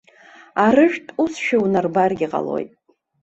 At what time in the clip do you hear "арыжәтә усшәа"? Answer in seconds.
0.65-1.57